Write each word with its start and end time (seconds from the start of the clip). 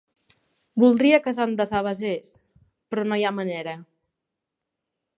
Voldria 0.83 1.19
que 1.25 1.33
se'n 1.39 1.53
desavesés, 1.59 2.33
però 2.93 3.07
no 3.11 3.21
hi 3.23 3.27
ha 3.31 3.37
manera. 3.41 3.81